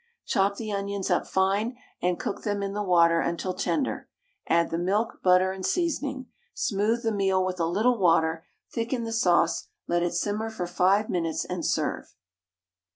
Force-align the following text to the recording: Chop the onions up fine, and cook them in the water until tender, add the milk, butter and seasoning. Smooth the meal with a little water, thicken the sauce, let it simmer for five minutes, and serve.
Chop 0.25 0.55
the 0.55 0.71
onions 0.73 1.11
up 1.11 1.27
fine, 1.27 1.77
and 2.01 2.19
cook 2.19 2.41
them 2.41 2.63
in 2.63 2.73
the 2.73 2.81
water 2.81 3.19
until 3.19 3.53
tender, 3.53 4.09
add 4.47 4.71
the 4.71 4.79
milk, 4.79 5.19
butter 5.21 5.51
and 5.51 5.63
seasoning. 5.63 6.25
Smooth 6.55 7.03
the 7.03 7.11
meal 7.11 7.45
with 7.45 7.59
a 7.59 7.67
little 7.67 7.99
water, 7.99 8.43
thicken 8.73 9.03
the 9.03 9.13
sauce, 9.13 9.67
let 9.87 10.01
it 10.01 10.15
simmer 10.15 10.49
for 10.49 10.65
five 10.65 11.07
minutes, 11.07 11.45
and 11.45 11.63
serve. 11.63 12.15